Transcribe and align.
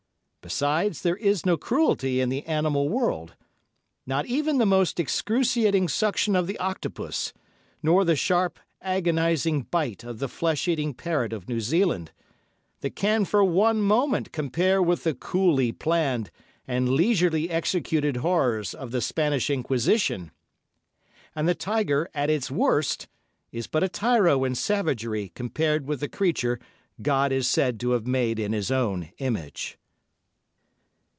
Besides, 0.43 1.03
there 1.03 1.15
is 1.17 1.45
no 1.45 1.55
cruelty 1.55 2.19
in 2.19 2.29
the 2.29 2.43
animal 2.47 2.89
world—not 2.89 4.25
even 4.25 4.57
the 4.57 4.65
most 4.65 4.99
excruciating 4.99 5.87
suction 5.87 6.35
of 6.35 6.47
the 6.47 6.57
octopus, 6.57 7.31
nor 7.83 8.03
the 8.03 8.15
sharp, 8.15 8.57
agonising 8.81 9.61
bite 9.61 10.03
of 10.03 10.17
the 10.17 10.27
flesh 10.27 10.67
eating 10.67 10.95
parrot 10.95 11.31
of 11.31 11.47
New 11.47 11.59
Zealand—that 11.61 12.95
can 12.95 13.23
for 13.23 13.43
one 13.43 13.81
moment 13.83 14.31
compare 14.31 14.81
with 14.81 15.03
the 15.03 15.13
coolly 15.13 15.71
planned 15.71 16.31
and 16.67 16.89
leisurely 16.89 17.51
executed 17.51 18.17
horrors 18.17 18.73
of 18.73 18.89
the 18.89 18.99
Spanish 18.99 19.47
Inquisition; 19.51 20.31
and 21.35 21.47
the 21.47 21.53
tiger, 21.53 22.09
at 22.15 22.31
its 22.31 22.49
worst, 22.49 23.07
is 23.51 23.67
but 23.67 23.83
a 23.83 23.87
tyro 23.89 24.43
in 24.43 24.55
savagery 24.55 25.31
compared 25.35 25.85
with 25.85 25.99
the 25.99 26.09
creature 26.09 26.59
God 26.99 27.31
is 27.31 27.47
said 27.47 27.79
to 27.81 27.91
have 27.91 28.07
made 28.07 28.39
in 28.39 28.53
His 28.53 28.71
own 28.71 29.11
image. 29.19 29.77